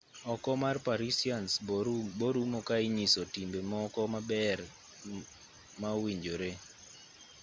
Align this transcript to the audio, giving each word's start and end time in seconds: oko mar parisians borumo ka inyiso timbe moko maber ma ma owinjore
oko 0.33 0.51
mar 0.63 0.77
parisians 0.87 1.51
borumo 2.21 2.59
ka 2.67 2.75
inyiso 2.87 3.21
timbe 3.33 3.59
moko 3.71 4.01
maber 4.13 4.59
ma 5.09 5.17
ma 5.79 5.89
owinjore 5.97 6.51